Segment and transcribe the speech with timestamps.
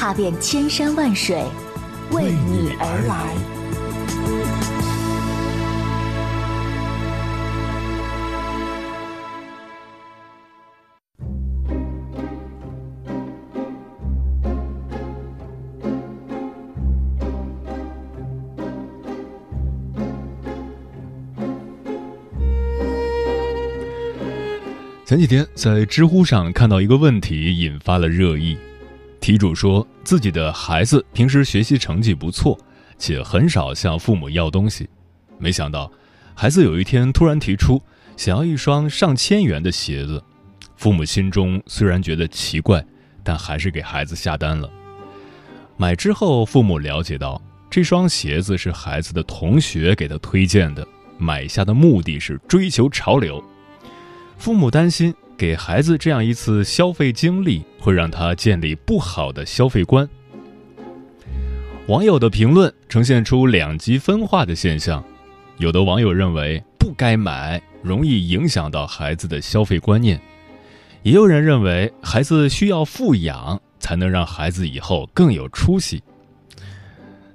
[0.00, 1.44] 踏遍千山万水，
[2.10, 3.34] 为你而来。
[25.04, 28.56] 前几天在知乎上看到一个问题，引发了热议。
[29.20, 32.58] 题主说自己的孩子平时学习成绩不错，
[32.98, 34.88] 且很少向父母要东西。
[35.38, 35.90] 没想到，
[36.34, 37.80] 孩子有一天突然提出
[38.16, 40.22] 想要一双上千元的鞋子，
[40.76, 42.82] 父母心中虽然觉得奇怪，
[43.22, 44.68] 但还是给孩子下单了。
[45.76, 47.40] 买之后，父母了解到
[47.70, 50.86] 这双鞋子是孩子的同学给他推荐的，
[51.18, 53.42] 买下的目的是追求潮流。
[54.38, 60.06] 父母担心给孩子这样一次消费经历会让他建立不好的消费观。
[61.86, 65.02] 网友的评论呈现出两极分化的现象，
[65.56, 70.18] 有的网友认为不该买，容易影响到孩子的消费观念；
[71.02, 76.02] 也有人认为孩子需要富养才能让孩子以后更有出息。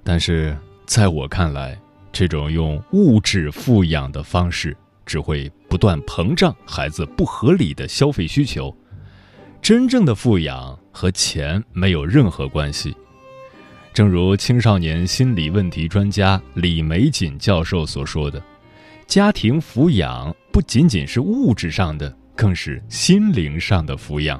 [0.03, 1.75] 但是在我看来，
[2.11, 4.77] 这种用物质富养的方式。
[5.05, 8.75] 只会不断膨胀孩子不合理的消费需求。
[9.61, 12.95] 真正的富养和钱没有任何关系。
[13.93, 18.43] 正如青少年心理问题专家李玫瑾教授所说的
[19.07, 24.39] ：“家庭抚养不仅仅是物质上的，更是心灵上的抚养。”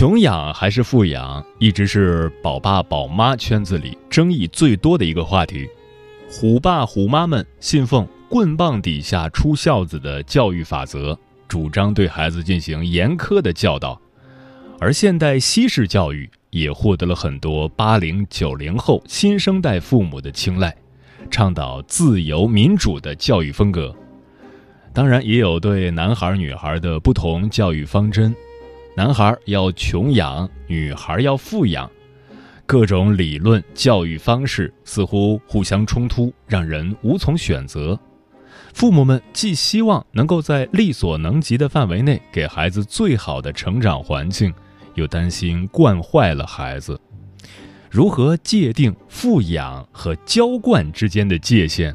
[0.00, 5.68] 穷养还是富养，一直是宝爸宝妈圈子里争议最多的一个话题。
[6.30, 11.14] 虎爸虎妈们信奉“棍棒底下出孝子”的教育法则，
[11.46, 14.00] 主张对孩子进行严苛的教导。
[14.78, 20.74] 而现代西式教育也获得了很多八零九零后新生代父母的青睐，
[21.30, 23.94] 倡导自由民主的教育风格。
[24.94, 28.34] 当然，也有对男孩女孩的不同教育方针。
[28.96, 31.88] 男孩要穷养，女孩要富养，
[32.66, 37.98] 各种理论教育方式似乎互相冲突，让人无从选择。
[38.74, 44.52] 父母们既希望能够在力所能及的范围内给孩子最好的成长环境，
[44.94, 47.00] 又担心惯坏了孩子。
[47.88, 51.94] 如何界定富养和娇惯之间的界限？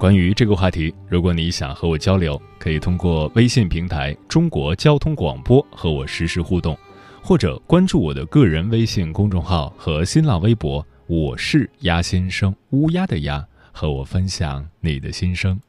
[0.00, 6.74] 关于这个话题，如果你想和我交流，可以通过微信平台“中国交通广播”和我实时互动，
[7.22, 15.60] 或者关注我的个人微信公众号和新浪微博“我是鸭先生”（乌鸦的鸭），和我分享你的心声。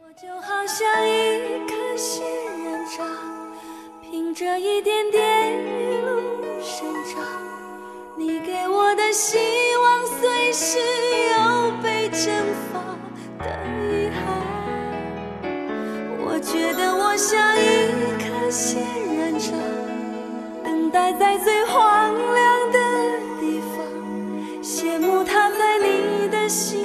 [0.00, 2.22] 我就好像一颗仙
[2.62, 3.04] 人掌，
[4.08, 6.20] 凭着一点点雨露
[6.62, 7.26] 生长。
[8.16, 9.36] 你给我的希
[9.82, 12.69] 望，随时又被蒸发。
[16.42, 18.82] 觉得我像一颗仙
[19.14, 19.52] 人掌，
[20.64, 22.78] 等待在最荒凉的
[23.38, 23.84] 地方，
[24.62, 26.84] 羡慕它在你的心。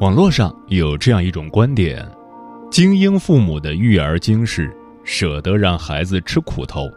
[0.00, 2.02] 网络上有这样一种观点：
[2.70, 6.90] 精英父母的育儿经是舍得让孩子吃苦头，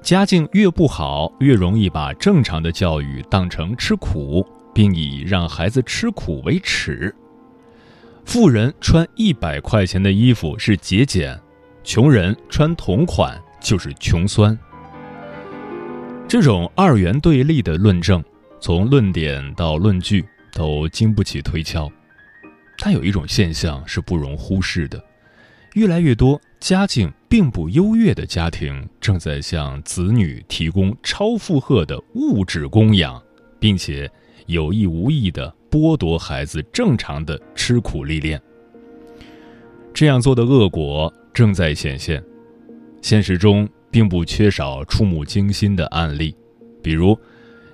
[0.00, 7.14] 家境越不好，越容易把正常的教育当成吃苦，并以让孩子吃苦为耻。
[8.24, 11.38] 富人穿一百块钱的衣服是节俭，
[11.82, 14.58] 穷人穿同款就是穷酸。
[16.26, 18.24] 这种二元对立的论证，
[18.60, 21.86] 从论点到论据都经不起推敲。
[22.86, 25.02] 但有一种现象是不容忽视的：
[25.72, 33.18] 越来越多家境并不优越的家庭正在向子女提供超负荷的物质供养，
[33.58, 34.06] 并且
[34.44, 38.38] 有意无意地剥夺孩子正常的吃苦历练。
[39.94, 42.22] 这样做的恶果正在显现，
[43.00, 46.36] 现实中并不缺少触目惊心的案例，
[46.82, 47.18] 比如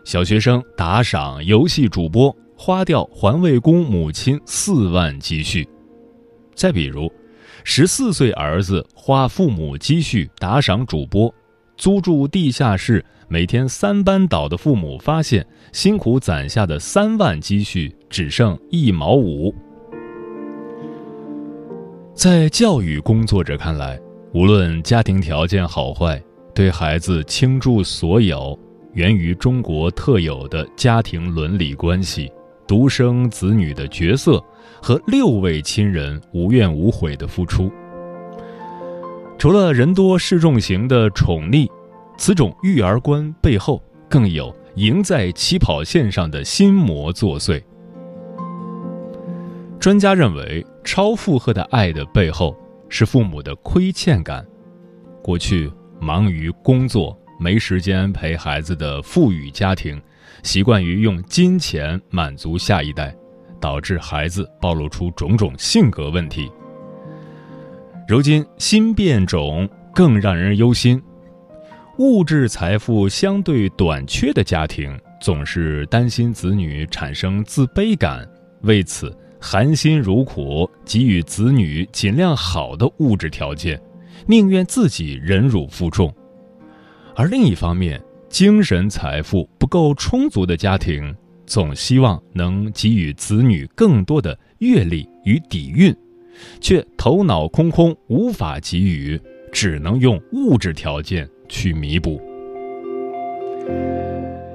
[0.05, 2.33] 小学生打赏游戏主播。
[2.62, 5.67] 花掉环卫工母亲四万积蓄，
[6.55, 7.11] 再比如，
[7.64, 11.35] 十四岁儿子花父母积蓄打赏主播，
[11.79, 19.55] 租住地下室，每天三班倒的父母发现辛苦攒下的三万积蓄只剩一毛五。
[22.12, 23.99] 在教育工作者看来，
[24.35, 26.23] 无论家庭条件好坏，
[26.55, 28.57] 对孩子倾注所有，
[28.93, 32.31] 源于中国特有的家庭伦理关系。
[32.70, 34.40] 独生子女的角色
[34.80, 37.68] 和六位亲人无怨无悔的付出。
[39.36, 41.68] 除了人多势众型的宠溺，
[42.16, 47.60] 此种育儿观背后更有赢在起跑线上的心魔作祟。
[49.80, 52.56] 专家认为，超负荷的爱的背后
[52.88, 54.46] 是父母的亏欠感。
[55.20, 60.00] 过去忙于工作，没时间陪孩子的富裕家庭，
[60.42, 63.14] 习惯于用金钱满足下一代，
[63.60, 66.50] 导致孩子暴露出种种性格问题。
[68.08, 71.00] 如今心变种更让人忧心，
[71.99, 78.26] 物质财富相对短缺的家庭总是担心子女产生自卑感，
[78.62, 83.80] 为此含辛茹苦给予子女尽量好的物质条件，
[84.26, 86.12] 宁愿自己忍辱负重。
[87.14, 91.14] 而另一方面，精神财富不够充足的家庭
[91.46, 95.94] 总希望能给予子女更多的阅历与底蕴。
[96.60, 99.20] 却头脑空空，无法给予，
[99.52, 102.22] 只能用物质条件去弥补。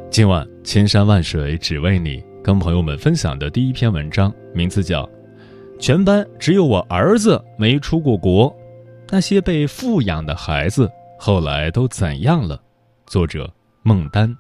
[0.10, 5.04] 今晚千山万水只为你，跟朋友们分享的第一篇文章，名字叫
[5.78, 8.50] 《全班只有我儿子没出过国》，
[9.12, 10.90] 那些被富养的孩子
[11.20, 12.60] 后来都怎样了？
[13.06, 13.54] 作者
[13.88, 14.36] 孟丹。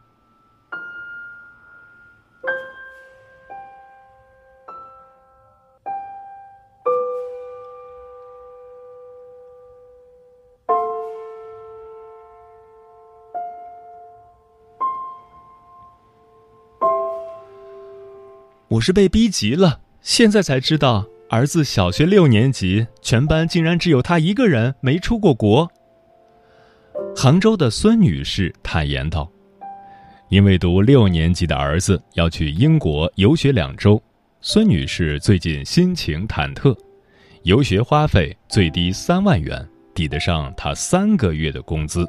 [18.70, 25.72] 我是被逼急了，现在才知道儿子小学六年级，全班竟然只有他一个人没出过国。
[27.16, 29.32] 杭州的孙女士坦言道
[30.30, 34.02] ：“因为读六年级的儿子要去英国游学两周，
[34.42, 36.76] 孙女士最近心情忐忑。
[37.44, 39.64] 游学花费最低三万元，
[39.94, 42.08] 抵得上她三个月的工资。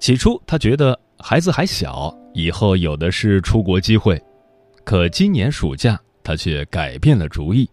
[0.00, 4.20] 起初，她觉得孩子还小，以后有的是出国机会。”
[4.84, 7.70] 可今年暑假，他却改变了主意，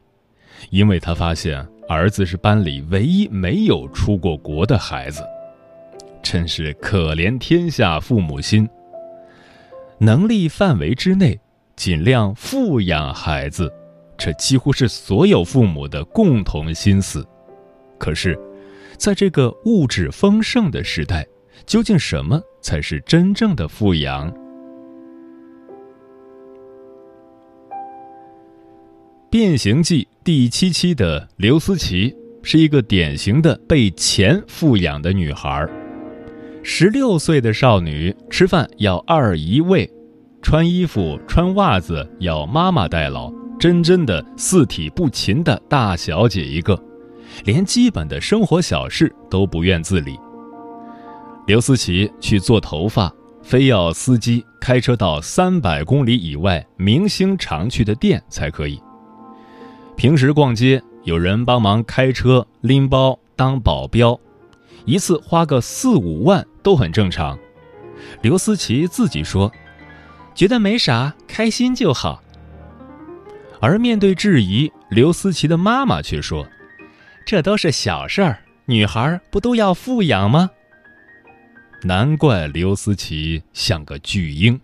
[0.69, 5.23] 因为他发现儿子是班里唯一没有出过国的孩子，
[6.21, 8.69] 真是可怜天下父母心。
[10.01, 11.37] 能力范围之内，
[11.75, 13.69] 尽量富养孩子，
[14.17, 17.25] 这几乎是所有父母的共同心思。
[17.97, 18.39] 可是，
[18.97, 21.27] 在这个物质丰盛的时代，
[21.65, 24.31] 究竟什么才是真正的富养？
[29.29, 35.69] 《变形记》第七期的刘思琪是一个典型的被钱富养的女孩。
[36.61, 39.89] 十六岁的少女吃饭要二姨喂，
[40.41, 46.81] 穿衣服穿袜子要妈妈代劳，真真的四体不勤的大小姐一个，
[47.45, 50.19] 连基本的生活小事都不愿自理。
[51.47, 53.11] 刘思琪去做头发，
[53.41, 58.79] 非要司机开车到三百公里以外明星常去的店才可以。
[59.95, 64.17] 平时逛街，有人帮忙开车、拎包、当保镖，
[64.89, 67.37] 一次花个四五万都很正常。
[68.23, 69.51] 刘思琪自己说，
[70.33, 72.23] 觉得没啥，开心就好。
[73.59, 76.47] 而面对质疑，刘思琪的妈妈却说
[77.23, 80.49] ：“这都是小事儿，女孩不都要富养吗？”
[81.83, 84.59] 难怪刘思琪像个巨婴。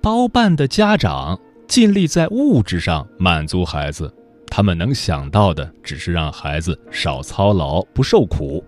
[0.00, 1.38] 包办的家长。
[1.68, 4.10] 尽力在物质上满足孩子，
[4.46, 8.64] 他们能想到的只是让孩子少操劳、不受苦。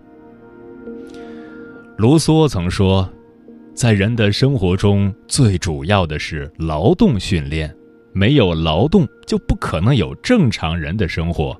[2.01, 3.07] 卢梭曾说，
[3.75, 7.71] 在人的生活中最主要的是劳动训练，
[8.11, 11.55] 没有劳动就不可能有正常人的生活。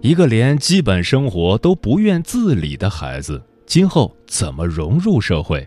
[0.00, 5.64] 一个连基本生活都不愿自理的孩子，今后怎么融入社会？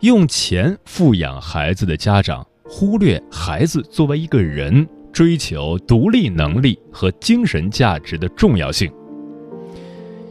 [0.00, 8.92] 用钱富养孩子的家长，忽略孩子作为一个人追求独立能力和精神价值的重要性。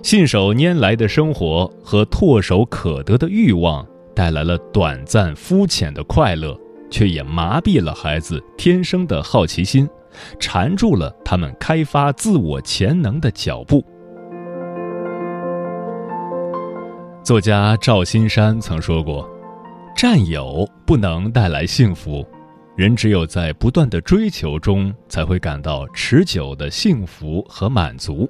[0.04, 6.56] 信手拈来的生活和唾手可得的欲望带来了短暂肤浅的快乐，
[6.92, 9.90] 却也麻痹了孩子天生的好奇心，
[10.38, 13.84] 缠住了他们开发自我潜能的脚步。
[17.24, 19.28] 作家赵新山曾说过。
[19.96, 22.26] 占有不能带来幸福，
[22.76, 28.28] 人只有在不断的追求中，才会感到持久的幸福和满足。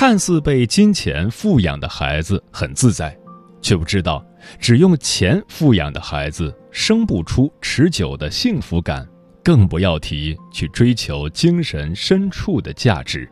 [0.00, 3.14] 看似被金钱富养的孩子很自在
[3.60, 4.24] 却不知道
[4.58, 9.06] 只用钱富养的孩子生不出持久的幸福感
[9.44, 13.30] 更不要提去追求精神深处的价值。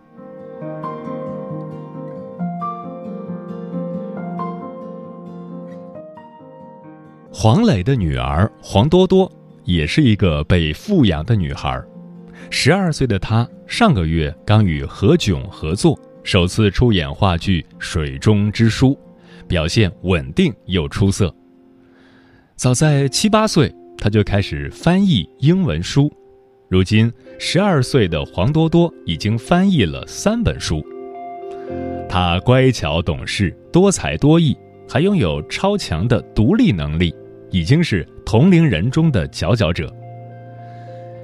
[7.32, 9.32] 黄磊的女儿黄多多
[9.64, 11.82] 也是一个被富养的女孩。
[12.50, 15.98] 十二岁的她上个月刚与何炅合作
[16.28, 18.88] 首次出演话剧《水中之书》，
[19.46, 21.34] 表现稳定又出色。
[22.54, 26.12] 早在七八岁，他就开始翻译英文书。
[26.68, 30.84] 如今，十二岁的黄多多已经翻译了三本书。
[32.10, 34.54] 他乖巧懂事、多才多艺，
[34.86, 37.14] 还拥有超强的独立能力，
[37.50, 39.90] 已经是同龄人中的佼佼者。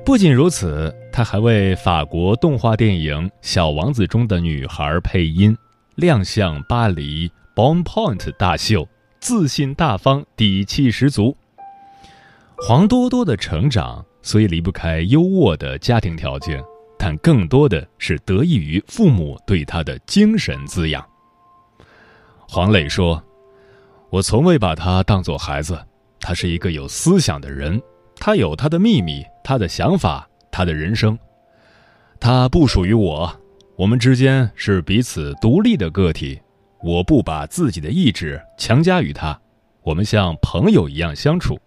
[0.02, 5.56] 不仅如此，他还为法国动画电影《小王子》中的女孩配音，
[5.94, 8.88] 亮相巴黎 Bon Point 大秀，
[9.20, 11.36] 自信大方、底气十足。
[12.58, 14.04] 黄多多的成长。
[14.22, 16.60] 虽离不开优渥的家庭条件，
[16.98, 21.06] 但更多的是得益于父母对他的精神滋养。
[22.48, 23.22] 黄磊说
[24.10, 25.78] ：“我从未把他当作孩子，
[26.18, 27.80] 他是一个有思想的人，
[28.16, 31.18] 他有他的秘密，他的想法，他的人生。
[32.20, 33.40] 他不属于我，
[33.74, 36.40] 我们之间是彼此独立的个体。
[36.80, 39.36] 我不把自己的意志强加于他，
[39.82, 41.58] 我们像朋友一样相处。”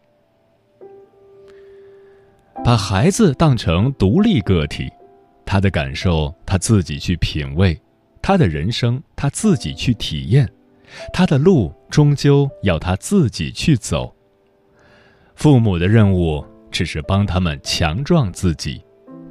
[2.63, 4.89] 把孩子当成独立个体，
[5.45, 7.77] 他的感受他自己去品味，
[8.21, 10.49] 他的人生他自己去体验，
[11.11, 14.15] 他的路终究要他自己去走。
[15.35, 16.43] 父母的任务
[16.77, 18.79] 只是帮他们强壮自己，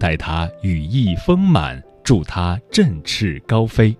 [0.00, 3.96] 待他羽翼丰满，助他振翅高飞。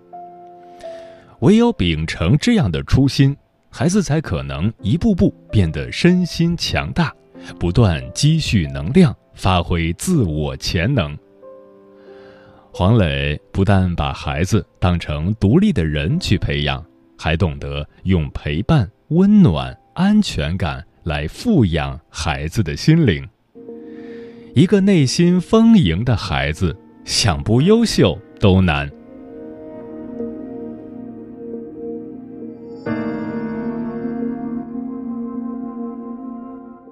[1.43, 3.37] 唯有秉承这样的初心，
[3.71, 7.15] 孩子才可能一步步变得身心强大。
[7.57, 11.17] 不断积蓄能量，发挥自我潜能。
[12.73, 16.85] 黄磊不但把孩子当成独立的人去培养，
[17.17, 23.25] 还懂得用陪伴、温暖、安全感来富养孩子的心灵。
[24.57, 28.91] 一个内心丰盈的孩子，想不优秀都难。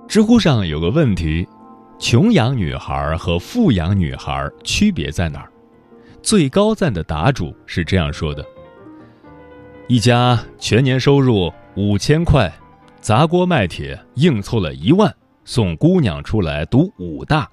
[0.06, 1.48] 知乎上有个问题：
[1.98, 5.50] 穷养女孩和富养女孩区别在哪儿？
[6.20, 8.44] 最高赞的答主是这样说的：
[9.88, 12.52] 一家全年收入五千块，
[13.00, 15.10] 砸锅卖铁硬凑了一万，
[15.46, 17.48] 送姑娘出来读武大，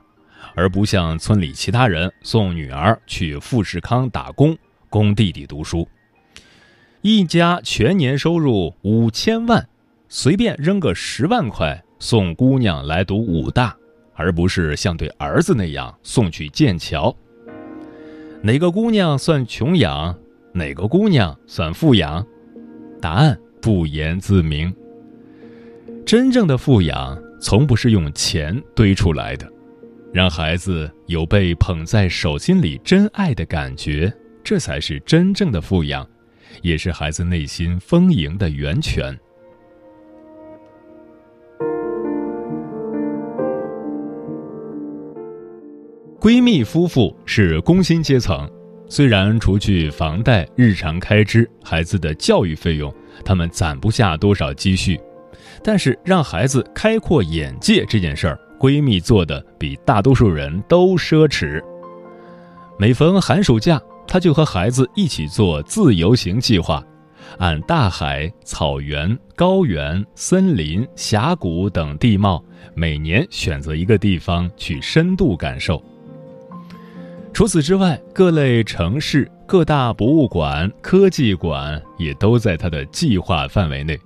[0.55, 4.57] 而不像村里其他人送女儿去富士康打工，
[4.89, 5.87] 供弟弟读书。
[7.01, 9.67] 一家全年收入五千万，
[10.07, 11.83] 随便扔个十万块。
[12.03, 13.77] 送姑娘来读武大，
[14.15, 17.15] 而不是像对儿子那样送去剑桥。
[18.41, 20.17] 哪个姑娘算穷养，
[20.51, 22.25] 哪个姑娘算富养？
[22.99, 24.73] 答案不言自明。
[26.03, 29.50] 真正的富养，从不是用钱堆出来的，
[30.13, 36.05] 让孩子有被捧在手心里真爱的感觉，这才是真正的富养，
[36.61, 39.17] 也是孩子内心丰盈的源泉。
[46.19, 48.47] 闺蜜夫妇是工薪阶层，
[48.89, 52.93] 虽然除去房贷、日常开支、孩子的教育费用，
[53.23, 54.99] 他们攒不下多少积蓄，
[55.63, 61.59] 但是让孩子开阔眼界这件事儿，闺蜜做的比大多数人都奢侈。
[62.77, 66.83] 每逢寒暑假，她就和孩子一起做自由行计划，
[67.39, 72.43] 按大海、草原、高原、森林、峡谷等地貌，
[72.75, 75.81] 每年选择一个地方去深度感受。
[77.33, 83.99] 除此之外，各类城市、各大博物馆、科技馆也都在他的计划范围内。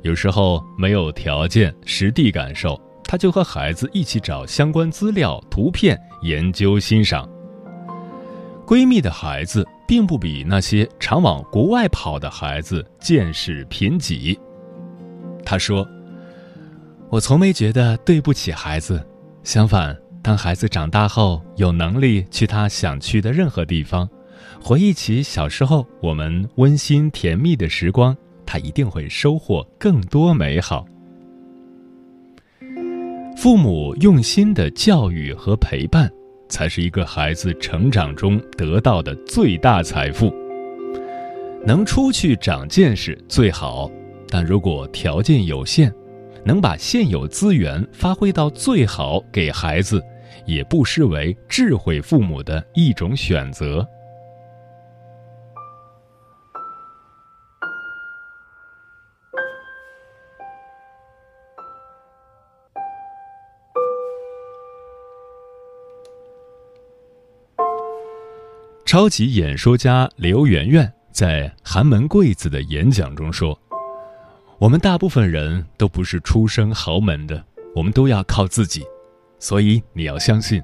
[0.00, 7.28] 有时候没有条件实地感受，他就和孩子一起找相关资料、图片研究欣赏。
[8.66, 14.36] 闺蜜的孩子并不比那些常往国外跑的孩子见识贫瘠。
[15.44, 15.86] 她说
[17.08, 19.00] ：“我从没觉得对不起孩子，
[19.44, 24.08] 相反。”当孩子长大后有能力去他想去的任何地方，
[24.60, 30.84] 回忆起小时候我们温馨甜蜜的时光，他一定会收获更多美好。
[33.36, 36.10] 父母用心的教育和陪伴，
[36.48, 40.34] 才是一个孩子成长中得到的最大财富。
[41.64, 43.90] 能出去长见识最好，
[44.28, 45.92] 但如果条件有限，
[46.44, 50.02] 能把现有资源发挥到最好，给孩子。
[50.44, 53.84] 也不失为智慧父母的一种选择。
[68.86, 73.58] 超级演说家刘媛媛在寒门贵子的演讲中说
[74.60, 77.44] ：“我们大部分人都不是出生豪门的，
[77.74, 78.84] 我们都要靠自己，
[79.40, 80.62] 所以你要相信，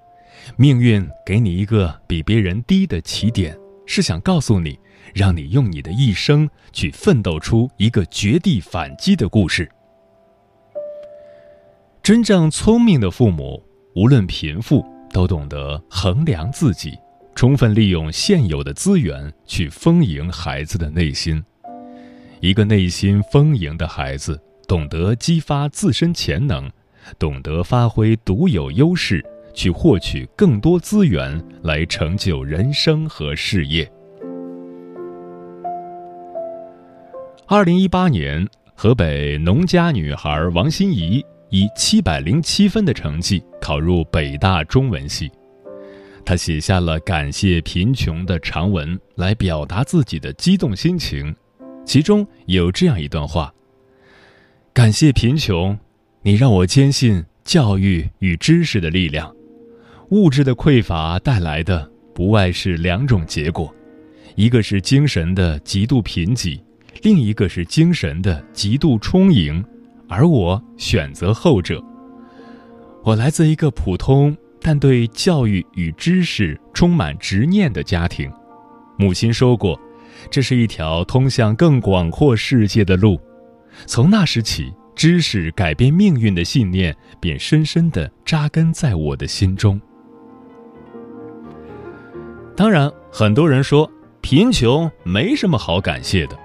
[0.57, 4.79] 命运给你一个比别人低的起点，是想告诉你，
[5.13, 9.69] 让你用你的一生去奋斗出一个绝地反击的故事。
[12.05, 13.61] 真正聪明的父母，
[13.97, 16.97] 无论贫富，都懂得衡量自己。”
[17.35, 21.43] 充分利用现有的资源去丰盈孩子的内心。
[22.41, 26.71] 一个内心丰盈的孩子，懂得激发自身潜能，
[27.19, 33.91] 懂得发挥独有优势，去获取更多资源，来成就人生和事业。
[37.47, 45.31] 二零一八年，河北农家女孩王心怡以七百零七分的成绩考入北大中文系。
[46.25, 51.35] 他写下了感谢贫穷的长文，来表达自己的激动心情。
[51.85, 53.53] 其中有这样一段话
[54.73, 55.77] ：“感谢贫穷，
[56.23, 59.35] 你让我坚信教育与知识的力量。
[60.11, 63.75] 物质的匮乏带来的不外是两种结果，
[64.37, 66.61] 一个是精神的极度贫瘠，
[67.03, 69.63] 另一个是精神的极度充盈。
[70.09, 71.83] 而我选择后者。
[73.03, 78.31] 我来自一个普通。”但对教育与知识充满执念的家庭，
[78.97, 79.79] 母亲说过
[80.31, 83.21] ：“这是一条通向更广阔世界的路。”
[83.87, 89.81] 从那时起，知识改变命运的信念便深深地扎根在我的心中。
[92.55, 96.39] 当然，很多人说贫穷没什么好感谢的，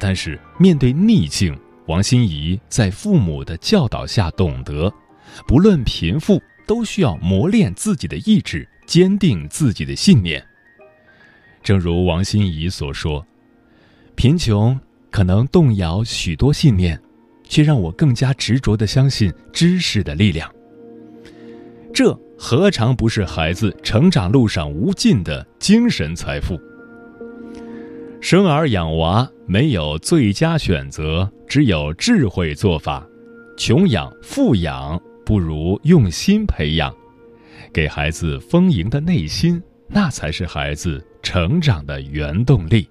[0.00, 4.92] 但是面对逆境，王心怡在父母的教导下懂得，
[5.46, 6.42] 不论贫富。
[6.66, 10.44] 都需要磨练自己的意志，坚定自己的信念。
[11.62, 13.26] 正如王心怡所说
[14.14, 14.78] ：“贫穷
[15.10, 17.00] 可能动摇许多信念，
[17.44, 20.52] 却让我更加执着的相信知识的力量。
[21.92, 26.60] 这何尝不是孩子成长路上无尽的精神财富？
[28.20, 33.06] 生儿养娃没有最佳选择，只有智慧做法。
[33.56, 36.94] 穷养、富养。”不如用心培养，
[37.72, 42.88] 给孩子丰盈的内心，那才是孩子成长的原动力。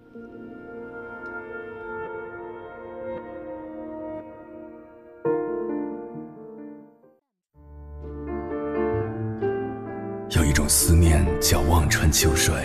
[10.36, 12.56] 有一种思念叫望穿秋水，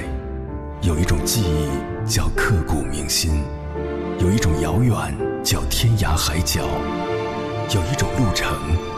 [0.80, 3.42] 有一种记忆叫刻骨铭心，
[4.18, 4.94] 有一种遥远
[5.44, 6.62] 叫天涯海角，
[7.74, 8.97] 有一种路程。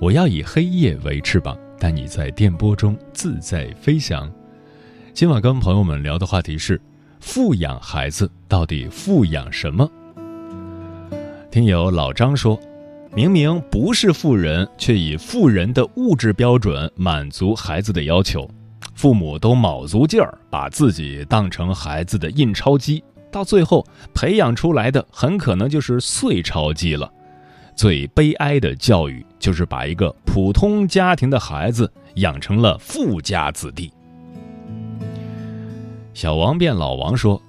[0.00, 4.32] 我要以黑夜为翅膀，带你在电波中自在飞翔。
[5.12, 6.80] 今晚跟朋友们聊的话题是：
[7.20, 9.86] 富养孩子到底富养什么？
[11.50, 12.58] 听友老张说，
[13.14, 18.50] 明明不是富人，却以富人的物质标准满足孩子的要求，
[18.94, 27.12] 父母都卯足劲儿把自己当成孩子的印钞机，到最后培养出来的很可能就是碎钞机了。
[27.76, 33.90] 最悲哀的教育，就是把一个普通家庭的孩子养成了富家子弟。
[36.14, 37.40] 小王变老王说：“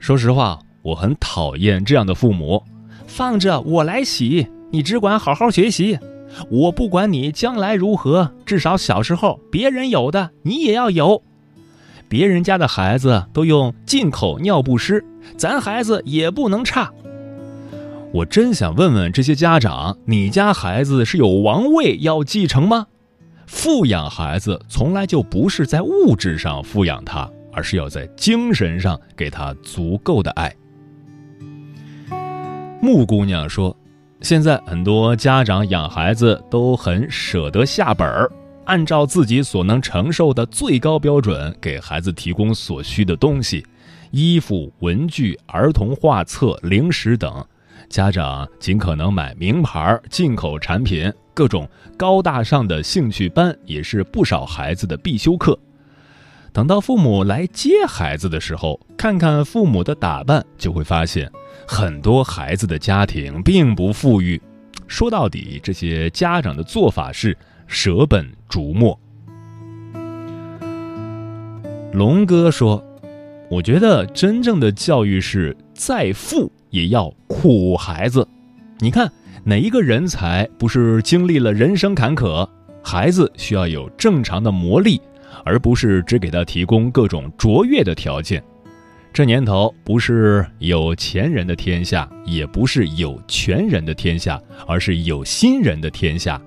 [0.00, 2.62] 说实话，我很讨厌这样的父母，
[3.06, 5.98] 放着我来洗，你只管好好学习，
[6.50, 11.22] 我不管你将来如何，至少小时候别人有的你也要有。
[12.08, 15.04] 别人家的孩子都用进口尿不湿，
[15.36, 16.90] 咱孩子也不能差。”
[18.16, 22.86] 我真想问问这些家长，你家孩子是有王位要继承吗？
[23.46, 30.54] 富养孩子从来就不是在物质上富养他，而是要在精神上给他足够的爱。
[32.80, 33.76] 木姑娘说，
[34.22, 38.32] 现在很多家长养孩子都很舍得下本儿，
[38.64, 43.62] 按照自己所能承受的最高标准给孩子提供所需的东西，
[44.10, 47.46] 衣服、文具、儿童画册、零食等。
[47.88, 55.58] 家长尽可能买名牌进口产品，各种高大上的兴趣班也是不少孩子的必修课。
[56.52, 61.30] 等到父母来接孩子的时候，看看父母的打扮，就会发现
[61.68, 64.40] 很多孩子的家庭并不富裕。
[64.86, 67.36] 说到底，这些家长的做法是
[67.66, 68.98] 舍本逐末。
[71.92, 72.82] 龙哥说
[73.50, 78.28] ：“我觉得真正的教育是再富也要苦孩子。
[78.78, 79.10] 你看，
[79.44, 82.48] 哪一个人才不是经历了人生坎坷？
[82.82, 85.00] 孩子需要有正常的磨砺。”
[85.44, 88.42] 而不是只给他提供各种卓越的条件。
[89.12, 96.40] 这年头不是有钱人的天下，也不是有权人的天下，而是有心人的天下。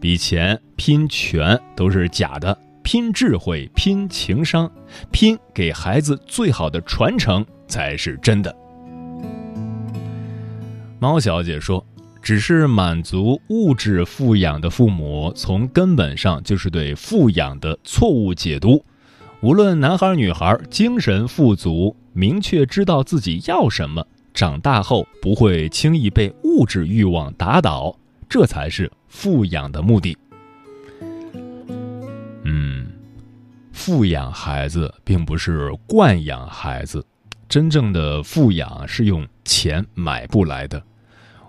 [0.00, 4.70] 比钱拼权都是假的，拼智慧、拼情商、
[5.12, 8.54] 拼给孩子最好的传承才是真的。
[10.98, 11.84] 猫小姐说。
[12.20, 18.84] 只是满足物质富养的父母，从根本上就是对富养的错误解读。
[19.40, 27.96] 无论男孩女孩，精神富足，明确知道自己要什么，长大后不会轻易被物质欲望打倒，
[28.28, 30.18] 这才是富养的目的。
[32.42, 32.88] 嗯，
[33.72, 37.02] 富养孩子并不是惯养孩子，
[37.48, 40.82] 真正的富养是用钱买不来的。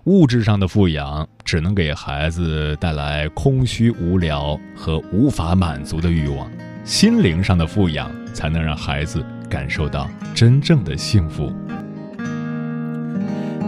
[0.06, 6.50] 物质上的富养只能给孩子带来空虚、无聊和无法满足的欲望，
[6.86, 11.52] 心灵上的富养才能让孩子感受到真正的幸福。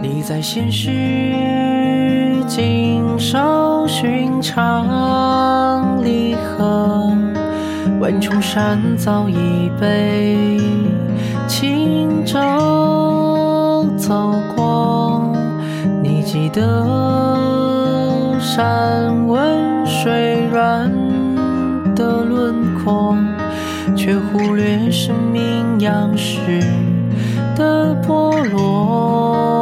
[0.00, 0.90] 你在现实
[2.48, 7.14] 经受寻常离合，
[8.00, 10.58] 万重山早已被
[12.24, 14.72] 轻舟走过。
[16.24, 20.90] 记得山温水软
[21.94, 23.14] 的轮廓，
[23.94, 26.40] 却忽略生命样式
[27.54, 29.61] 的剥落。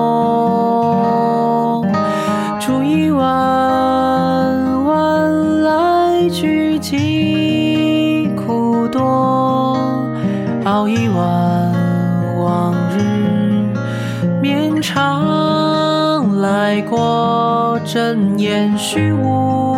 [17.93, 19.75] 睁眼虚无，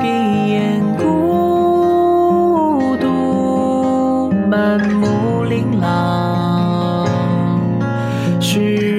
[0.00, 0.06] 闭
[0.52, 7.04] 眼孤独，满目琳琅。
[8.40, 8.97] 是。